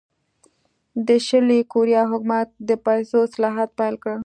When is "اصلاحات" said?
3.27-3.69